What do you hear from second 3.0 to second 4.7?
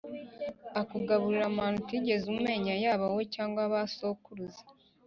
wowe cyangwa ba sokuruza,